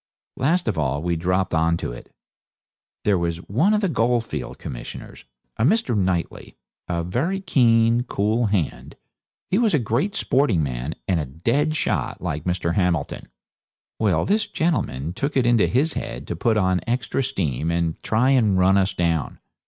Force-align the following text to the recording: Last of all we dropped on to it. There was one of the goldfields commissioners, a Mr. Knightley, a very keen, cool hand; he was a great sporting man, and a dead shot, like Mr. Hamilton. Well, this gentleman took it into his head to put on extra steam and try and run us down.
Last 0.35 0.67
of 0.67 0.79
all 0.79 1.03
we 1.03 1.15
dropped 1.15 1.53
on 1.53 1.77
to 1.77 1.91
it. 1.91 2.11
There 3.03 3.19
was 3.19 3.37
one 3.47 3.71
of 3.71 3.81
the 3.81 3.87
goldfields 3.87 4.57
commissioners, 4.57 5.25
a 5.57 5.63
Mr. 5.63 5.95
Knightley, 5.95 6.55
a 6.87 7.03
very 7.03 7.39
keen, 7.39 8.01
cool 8.05 8.47
hand; 8.47 8.95
he 9.51 9.59
was 9.59 9.75
a 9.75 9.77
great 9.77 10.15
sporting 10.15 10.63
man, 10.63 10.95
and 11.07 11.19
a 11.19 11.27
dead 11.27 11.75
shot, 11.75 12.19
like 12.19 12.45
Mr. 12.45 12.73
Hamilton. 12.73 13.27
Well, 13.99 14.25
this 14.25 14.47
gentleman 14.47 15.13
took 15.13 15.37
it 15.37 15.45
into 15.45 15.67
his 15.67 15.93
head 15.93 16.25
to 16.29 16.35
put 16.35 16.57
on 16.57 16.81
extra 16.87 17.21
steam 17.23 17.69
and 17.69 18.01
try 18.01 18.31
and 18.31 18.57
run 18.57 18.79
us 18.79 18.95
down. 18.95 19.37